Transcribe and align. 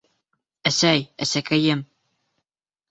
Әсәй, 0.69 1.05
әсәкәйем! 1.27 1.87